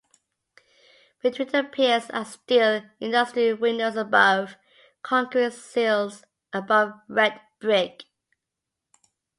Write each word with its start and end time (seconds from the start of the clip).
Between 1.21 1.49
the 1.49 1.63
piers 1.63 2.09
are 2.09 2.25
steel 2.25 2.81
industrial 2.99 3.57
windows 3.57 3.95
above 3.95 4.55
concrete 5.03 5.53
sills 5.53 6.23
above 6.51 6.93
red 7.07 7.39
brick. 7.59 8.05